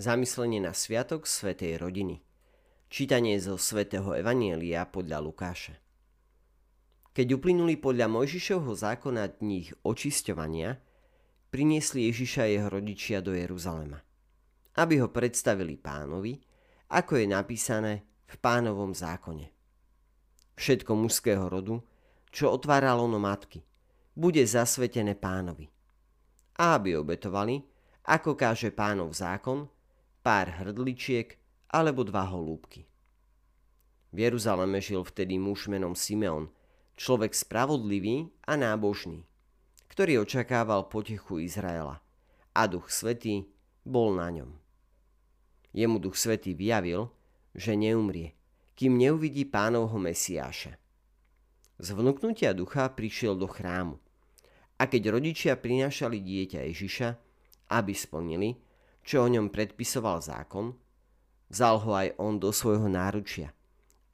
Zamyslenie 0.00 0.64
na 0.64 0.72
sviatok 0.72 1.28
Svetej 1.28 1.76
rodiny. 1.76 2.24
Čítanie 2.88 3.36
zo 3.36 3.60
Svetého 3.60 4.16
Evanielia 4.16 4.88
podľa 4.88 5.20
Lukáša. 5.20 5.76
Keď 7.12 7.36
uplynuli 7.36 7.76
podľa 7.76 8.08
Mojžišovho 8.08 8.72
zákona 8.72 9.28
dní 9.28 9.68
očisťovania, 9.84 10.72
priniesli 11.52 12.08
Ježiša 12.08 12.48
jeho 12.48 12.72
rodičia 12.72 13.20
do 13.20 13.36
Jeruzalema, 13.36 14.00
aby 14.80 15.04
ho 15.04 15.12
predstavili 15.12 15.76
pánovi, 15.76 16.32
ako 16.96 17.20
je 17.20 17.26
napísané 17.28 17.92
v 18.24 18.34
pánovom 18.40 18.96
zákone. 18.96 19.52
Všetko 20.56 20.96
mužského 20.96 21.44
rodu, 21.44 21.76
čo 22.32 22.48
otváralo 22.48 23.04
no 23.04 23.20
matky, 23.20 23.60
bude 24.16 24.40
zasvetené 24.48 25.12
pánovi. 25.12 25.68
A 26.56 26.80
aby 26.80 26.96
obetovali, 26.96 27.60
ako 28.08 28.32
káže 28.32 28.72
pánov 28.72 29.12
zákon, 29.12 29.68
pár 30.20 30.60
hrdličiek 30.60 31.36
alebo 31.70 32.04
dva 32.04 32.28
holúbky. 32.28 32.84
V 34.10 34.26
Jeruzaleme 34.26 34.82
žil 34.82 35.06
vtedy 35.06 35.38
muž 35.38 35.70
menom 35.70 35.94
Simeon, 35.94 36.50
človek 36.98 37.32
spravodlivý 37.32 38.28
a 38.44 38.58
nábožný, 38.58 39.22
ktorý 39.88 40.26
očakával 40.26 40.90
potechu 40.90 41.40
Izraela 41.40 42.02
a 42.52 42.62
duch 42.66 42.90
svetý 42.90 43.46
bol 43.86 44.18
na 44.18 44.28
ňom. 44.34 44.50
Jemu 45.70 46.02
duch 46.02 46.18
svetý 46.18 46.52
vyjavil, 46.52 47.14
že 47.54 47.78
neumrie, 47.78 48.34
kým 48.74 48.98
neuvidí 48.98 49.46
pánovho 49.46 49.96
Mesiáša. 50.02 50.74
Z 51.80 51.88
vnúknutia 51.96 52.52
ducha 52.52 52.90
prišiel 52.90 53.38
do 53.38 53.46
chrámu 53.46 53.96
a 54.76 54.84
keď 54.84 55.14
rodičia 55.16 55.54
prinášali 55.56 56.18
dieťa 56.20 56.66
Ježiša, 56.68 57.08
aby 57.70 57.92
splnili, 57.94 58.58
čo 59.04 59.24
o 59.24 59.28
ňom 59.28 59.48
predpisoval 59.48 60.20
zákon, 60.22 60.76
vzal 61.50 61.82
ho 61.82 61.90
aj 61.96 62.08
on 62.16 62.38
do 62.38 62.54
svojho 62.54 62.86
náručia 62.86 63.50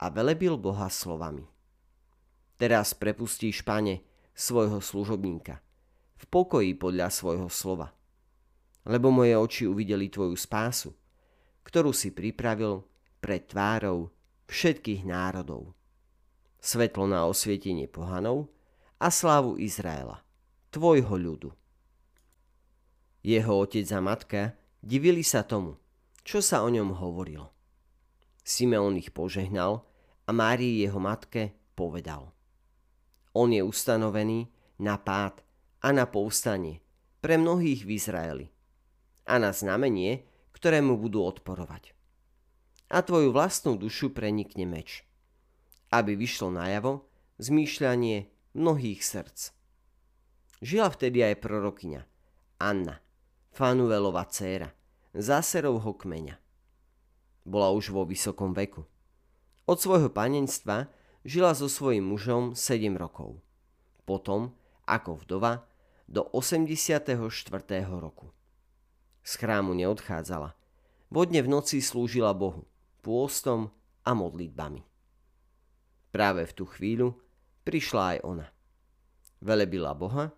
a 0.00 0.08
velebil 0.08 0.56
Boha 0.56 0.88
slovami. 0.88 1.44
Teraz 2.56 2.96
prepustíš, 2.96 3.60
pane, 3.60 4.00
svojho 4.32 4.80
služobníka, 4.80 5.60
v 6.16 6.24
pokoji 6.28 6.72
podľa 6.72 7.12
svojho 7.12 7.48
slova. 7.52 7.92
Lebo 8.86 9.12
moje 9.12 9.36
oči 9.36 9.62
uvideli 9.68 10.08
tvoju 10.08 10.36
spásu, 10.36 10.94
ktorú 11.66 11.92
si 11.92 12.14
pripravil 12.14 12.86
pred 13.20 13.44
tvárou 13.44 14.14
všetkých 14.46 15.02
národov. 15.04 15.74
Svetlo 16.62 17.04
na 17.10 17.26
osvietenie 17.26 17.90
pohanov 17.90 18.48
a 18.96 19.10
slávu 19.10 19.58
Izraela, 19.60 20.22
tvojho 20.70 21.16
ľudu. 21.18 21.50
Jeho 23.26 23.52
otec 23.58 23.86
a 23.90 24.00
matka 24.00 24.42
Divili 24.86 25.26
sa 25.26 25.42
tomu, 25.42 25.74
čo 26.22 26.38
sa 26.38 26.62
o 26.62 26.70
ňom 26.70 26.94
hovorilo. 27.02 27.50
Simeon 28.46 28.94
ich 28.94 29.10
požehnal 29.10 29.82
a 30.22 30.30
Márii 30.30 30.86
jeho 30.86 31.02
matke 31.02 31.58
povedal. 31.74 32.30
On 33.34 33.50
je 33.50 33.66
ustanovený 33.66 34.46
na 34.78 34.94
pád 34.94 35.42
a 35.82 35.90
na 35.90 36.06
povstanie 36.06 36.86
pre 37.18 37.34
mnohých 37.34 37.82
v 37.82 37.98
Izraeli 37.98 38.46
a 39.26 39.42
na 39.42 39.50
znamenie, 39.50 40.22
ktorému 40.54 40.94
budú 41.02 41.26
odporovať. 41.26 41.90
A 42.86 43.02
tvoju 43.02 43.34
vlastnú 43.34 43.74
dušu 43.74 44.14
prenikne 44.14 44.70
meč, 44.70 45.02
aby 45.90 46.14
vyšlo 46.14 46.54
najavo 46.54 47.02
zmýšľanie 47.42 48.30
mnohých 48.54 49.02
srdc. 49.02 49.50
Žila 50.62 50.94
vtedy 50.94 51.26
aj 51.26 51.42
prorokyňa, 51.42 52.02
Anna, 52.62 53.02
Fanuelova 53.56 54.28
dcéra, 54.28 54.68
záserovho 55.16 55.96
kmeňa. 55.96 56.36
Bola 57.48 57.72
už 57.72 57.88
vo 57.88 58.04
vysokom 58.04 58.52
veku. 58.52 58.84
Od 59.64 59.80
svojho 59.80 60.12
panenstva 60.12 60.92
žila 61.24 61.56
so 61.56 61.64
svojím 61.64 62.04
mužom 62.04 62.52
7 62.52 62.92
rokov. 63.00 63.40
Potom, 64.04 64.52
ako 64.84 65.24
vdova, 65.24 65.64
do 66.04 66.28
84. 66.36 67.16
roku. 67.96 68.28
Z 69.24 69.32
chrámu 69.40 69.72
neodchádzala. 69.72 70.52
Vodne 71.08 71.40
v 71.40 71.48
noci 71.48 71.80
slúžila 71.80 72.36
Bohu, 72.36 72.68
pôstom 73.00 73.72
a 74.04 74.12
modlitbami. 74.12 74.84
Práve 76.12 76.44
v 76.44 76.52
tú 76.52 76.68
chvíľu 76.68 77.16
prišla 77.64 78.02
aj 78.04 78.18
ona. 78.20 78.46
Velebila 79.40 79.96
Boha 79.96 80.36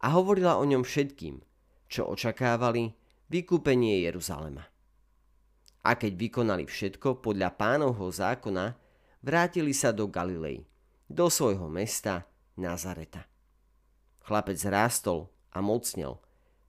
a 0.00 0.06
hovorila 0.16 0.56
o 0.56 0.64
ňom 0.64 0.80
všetkým, 0.80 1.44
čo 1.88 2.08
očakávali 2.08 2.92
vykúpenie 3.28 4.04
Jeruzalema. 4.04 4.64
A 5.84 5.90
keď 6.00 6.12
vykonali 6.16 6.64
všetko 6.64 7.20
podľa 7.20 7.52
pánovho 7.60 8.08
zákona, 8.08 8.72
vrátili 9.20 9.76
sa 9.76 9.92
do 9.92 10.08
Galilei, 10.08 10.64
do 11.08 11.28
svojho 11.28 11.68
mesta 11.68 12.24
Nazareta. 12.56 13.28
Chlapec 14.24 14.56
rástol 14.64 15.28
a 15.52 15.60
mocnel, 15.60 16.16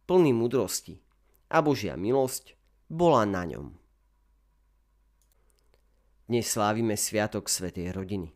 plný 0.04 0.36
mudrosti 0.36 1.00
a 1.48 1.64
Božia 1.64 1.96
milosť 1.96 2.59
bola 2.92 3.24
na 3.24 3.48
ňom. 3.48 3.72
Dnes 6.25 6.50
slávime 6.50 7.00
Sviatok 7.00 7.48
Svetej 7.48 7.96
rodiny. 7.96 8.34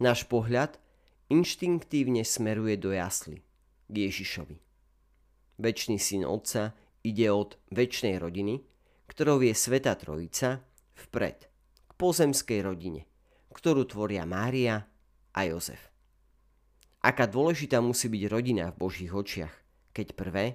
Náš 0.00 0.24
pohľad 0.24 0.80
inštinktívne 1.28 2.24
smeruje 2.24 2.78
do 2.80 2.94
jasly, 2.94 3.44
k 3.90 4.08
Ježišovi 4.08 4.71
väčší 5.60 6.00
syn 6.00 6.24
Otca, 6.24 6.72
ide 7.02 7.28
od 7.28 7.58
väčšnej 7.74 8.16
rodiny, 8.16 8.62
ktorou 9.10 9.42
je 9.44 9.52
Sveta 9.52 9.98
Trojica, 9.98 10.62
vpred, 10.96 11.38
k 11.88 11.92
pozemskej 11.98 12.60
rodine, 12.64 13.04
ktorú 13.52 13.84
tvoria 13.84 14.24
Mária 14.24 14.86
a 15.34 15.40
Jozef. 15.44 15.92
Aká 17.02 17.26
dôležitá 17.26 17.82
musí 17.82 18.06
byť 18.06 18.22
rodina 18.30 18.70
v 18.70 18.78
Božích 18.78 19.12
očiach, 19.12 19.54
keď 19.90 20.06
prvé, 20.14 20.46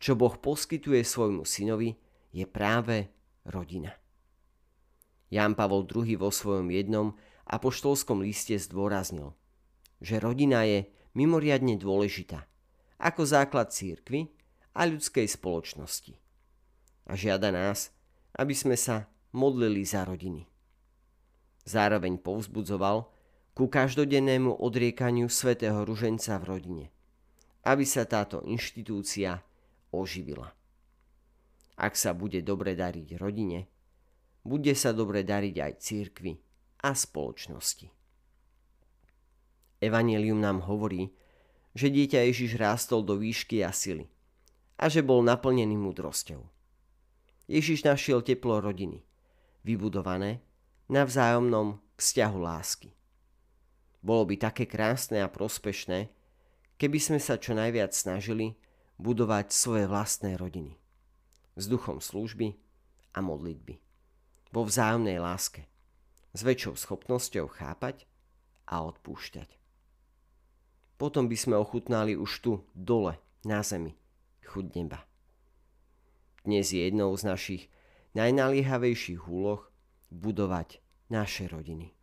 čo 0.00 0.14
Boh 0.16 0.32
poskytuje 0.32 1.02
svojmu 1.02 1.42
synovi, 1.44 1.98
je 2.30 2.46
práve 2.46 3.10
rodina. 3.44 3.92
Ján 5.30 5.54
Pavol 5.54 5.86
II 5.86 6.06
vo 6.18 6.30
svojom 6.30 6.70
jednom 6.70 7.14
apoštolskom 7.46 8.22
liste 8.22 8.54
zdôraznil, 8.58 9.34
že 9.98 10.22
rodina 10.22 10.62
je 10.66 10.86
mimoriadne 11.14 11.74
dôležitá 11.78 12.49
ako 13.00 13.24
základ 13.24 13.72
církvy 13.72 14.28
a 14.76 14.84
ľudskej 14.84 15.24
spoločnosti. 15.24 16.14
A 17.08 17.16
žiada 17.16 17.50
nás, 17.50 17.90
aby 18.36 18.54
sme 18.54 18.76
sa 18.76 19.08
modlili 19.32 19.82
za 19.82 20.04
rodiny. 20.06 20.46
Zároveň 21.64 22.20
povzbudzoval 22.20 23.08
ku 23.56 23.66
každodennému 23.66 24.62
odriekaniu 24.62 25.26
svätého 25.26 25.82
ruženca 25.82 26.38
v 26.38 26.44
rodine, 26.44 26.86
aby 27.66 27.82
sa 27.82 28.06
táto 28.06 28.44
inštitúcia 28.46 29.42
oživila. 29.90 30.54
Ak 31.80 31.96
sa 31.96 32.12
bude 32.12 32.44
dobre 32.44 32.76
dariť 32.76 33.16
rodine, 33.16 33.66
bude 34.44 34.72
sa 34.76 34.92
dobre 34.92 35.24
dariť 35.24 35.56
aj 35.56 35.72
církvi 35.80 36.32
a 36.84 36.96
spoločnosti. 36.96 37.88
Evangelium 39.80 40.40
nám 40.40 40.64
hovorí, 40.68 41.08
že 41.74 41.86
dieťa 41.90 42.26
Ježiš 42.26 42.58
rástol 42.58 43.06
do 43.06 43.14
výšky 43.14 43.62
a 43.62 43.70
sily 43.70 44.10
a 44.80 44.88
že 44.88 45.04
bol 45.04 45.20
naplnený 45.20 45.76
múdrosťou. 45.76 46.40
Ježiš 47.46 47.84
našiel 47.84 48.24
teplo 48.24 48.62
rodiny, 48.62 49.04
vybudované 49.62 50.40
na 50.88 51.04
vzájomnom 51.04 51.78
vzťahu 52.00 52.38
lásky. 52.40 52.90
Bolo 54.00 54.24
by 54.24 54.40
také 54.40 54.64
krásne 54.64 55.20
a 55.20 55.28
prospešné, 55.28 56.08
keby 56.80 56.96
sme 56.96 57.20
sa 57.20 57.36
čo 57.36 57.52
najviac 57.52 57.92
snažili 57.92 58.56
budovať 58.96 59.52
svoje 59.52 59.84
vlastné 59.84 60.40
rodiny. 60.40 60.80
S 61.60 61.68
duchom 61.68 62.00
služby 62.00 62.56
a 63.12 63.20
modlitby. 63.20 63.76
Vo 64.50 64.64
vzájomnej 64.64 65.20
láske. 65.20 65.68
S 66.32 66.40
väčšou 66.40 66.78
schopnosťou 66.80 67.52
chápať 67.52 68.08
a 68.64 68.80
odpúšťať 68.86 69.59
potom 71.00 71.32
by 71.32 71.36
sme 71.40 71.56
ochutnali 71.56 72.12
už 72.12 72.44
tu, 72.44 72.52
dole, 72.76 73.16
na 73.48 73.64
zemi, 73.64 73.96
chuť 74.44 74.66
neba. 74.76 75.00
Dnes 76.44 76.68
je 76.68 76.84
jednou 76.84 77.16
z 77.16 77.24
našich 77.24 77.62
najnaliehavejších 78.12 79.24
úloh 79.24 79.64
budovať 80.12 80.84
naše 81.08 81.48
rodiny. 81.48 81.96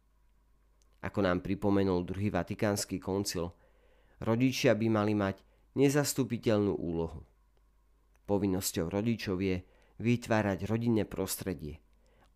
Ako 1.06 1.22
nám 1.22 1.46
pripomenul 1.46 2.10
druhý 2.10 2.34
vatikánsky 2.34 2.98
koncil, 2.98 3.54
rodičia 4.18 4.74
by 4.74 4.90
mali 4.90 5.14
mať 5.14 5.46
nezastupiteľnú 5.78 6.74
úlohu. 6.74 7.22
Povinnosťou 8.26 8.90
rodičov 8.90 9.46
je 9.46 9.62
vytvárať 10.02 10.66
rodinné 10.66 11.06
prostredie, 11.06 11.78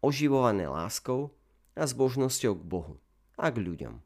oživované 0.06 0.70
láskou 0.70 1.34
a 1.74 1.90
zbožnosťou 1.90 2.54
k 2.54 2.64
Bohu 2.70 2.96
a 3.42 3.50
k 3.50 3.58
ľuďom, 3.58 3.98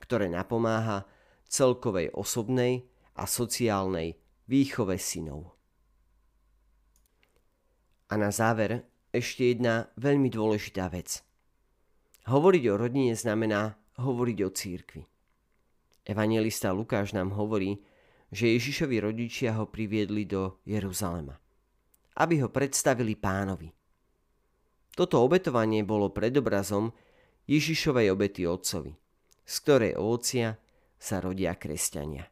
ktoré 0.00 0.32
napomáha 0.32 1.04
celkovej 1.48 2.10
osobnej 2.14 2.86
a 3.14 3.28
sociálnej 3.28 4.18
výchove 4.50 4.98
synov. 4.98 5.54
A 8.10 8.20
na 8.20 8.28
záver 8.28 8.84
ešte 9.14 9.54
jedna 9.54 9.88
veľmi 9.96 10.28
dôležitá 10.28 10.90
vec. 10.90 11.22
Hovoriť 12.26 12.64
o 12.72 12.74
rodine 12.74 13.14
znamená 13.14 13.78
hovoriť 14.00 14.38
o 14.42 14.50
církvi. 14.50 15.02
Evangelista 16.04 16.74
Lukáš 16.74 17.16
nám 17.16 17.32
hovorí, 17.32 17.80
že 18.34 18.50
Ježišovi 18.50 18.98
rodičia 19.00 19.54
ho 19.56 19.70
priviedli 19.70 20.26
do 20.26 20.58
Jeruzalema, 20.66 21.38
aby 22.18 22.42
ho 22.42 22.50
predstavili 22.50 23.14
pánovi. 23.14 23.70
Toto 24.94 25.22
obetovanie 25.22 25.86
bolo 25.86 26.10
predobrazom 26.10 26.90
Ježišovej 27.46 28.10
obety 28.10 28.46
otcovi, 28.46 28.92
z 29.46 29.54
ktorej 29.62 29.92
ovocia 29.94 30.58
sa 31.04 31.20
rodia 31.20 31.52
kresťania. 31.52 32.24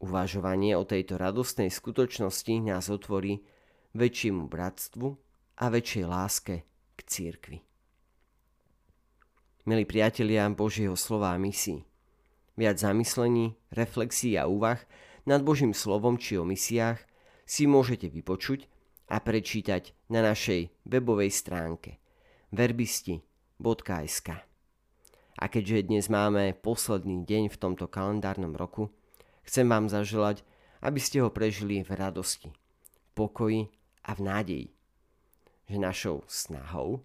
Uvažovanie 0.00 0.72
o 0.72 0.88
tejto 0.88 1.20
radostnej 1.20 1.68
skutočnosti 1.68 2.64
nás 2.64 2.88
otvorí 2.88 3.44
väčšiemu 3.92 4.48
bratstvu 4.48 5.08
a 5.60 5.64
väčšej 5.68 6.04
láske 6.08 6.54
k 6.96 7.00
církvi. 7.04 7.58
Milí 9.68 9.84
priatelia 9.84 10.48
Božieho 10.48 10.96
slova 10.96 11.34
a 11.34 11.36
misií, 11.36 11.84
viac 12.56 12.80
zamyslení, 12.80 13.52
reflexí 13.68 14.40
a 14.40 14.48
úvah 14.48 14.80
nad 15.28 15.44
Božím 15.44 15.76
slovom 15.76 16.16
či 16.16 16.40
o 16.40 16.48
misiách 16.48 17.04
si 17.44 17.68
môžete 17.68 18.08
vypočuť 18.08 18.64
a 19.12 19.20
prečítať 19.20 19.92
na 20.08 20.24
našej 20.24 20.72
webovej 20.88 21.28
stránke 21.28 22.00
verbisti.sk. 22.48 24.47
A 25.38 25.46
keďže 25.46 25.86
dnes 25.86 26.10
máme 26.10 26.50
posledný 26.58 27.22
deň 27.22 27.54
v 27.54 27.60
tomto 27.62 27.86
kalendárnom 27.86 28.58
roku, 28.58 28.90
chcem 29.46 29.70
vám 29.70 29.86
zaželať, 29.86 30.42
aby 30.82 30.98
ste 30.98 31.22
ho 31.22 31.30
prežili 31.30 31.86
v 31.86 31.94
radosti, 31.94 32.50
pokoji 33.14 33.70
a 34.02 34.18
v 34.18 34.20
nádeji 34.22 34.68
že 35.68 35.76
našou 35.76 36.24
snahou, 36.24 37.04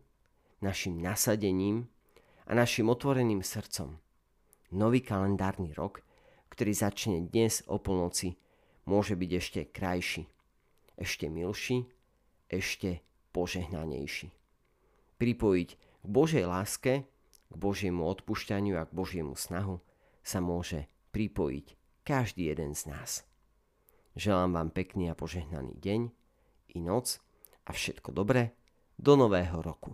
našim 0.63 0.95
nasadením 0.95 1.91
a 2.47 2.56
našim 2.56 2.88
otvoreným 2.88 3.44
srdcom 3.44 4.00
nový 4.74 5.06
kalendárny 5.06 5.71
rok, 5.77 6.01
ktorý 6.50 6.74
začne 6.74 7.30
dnes 7.30 7.62
o 7.69 7.77
polnoci, 7.77 8.35
môže 8.89 9.13
byť 9.13 9.31
ešte 9.38 9.62
krajší, 9.69 10.25
ešte 10.97 11.30
milší, 11.30 11.85
ešte 12.50 13.06
požehnanejší. 13.31 14.33
Pripojiť 15.21 15.69
k 15.77 16.06
Božej 16.09 16.45
láske, 16.50 17.06
k 17.53 17.55
Božiemu 17.61 18.09
odpušťaniu 18.09 18.81
a 18.81 18.89
k 18.89 18.95
Božiemu 18.97 19.38
snahu 19.38 19.77
sa 20.25 20.41
môže 20.41 20.89
pripojiť 21.13 21.77
každý 22.01 22.50
jeden 22.50 22.73
z 22.73 22.89
nás. 22.89 23.21
Želám 24.17 24.57
vám 24.57 24.69
pekný 24.73 25.13
a 25.13 25.17
požehnaný 25.17 25.77
deň 25.77 26.01
i 26.73 26.79
noc 26.81 27.21
a 27.65 27.69
všetko 27.69 28.09
dobré 28.09 28.57
do 28.97 29.13
nového 29.13 29.61
roku. 29.61 29.94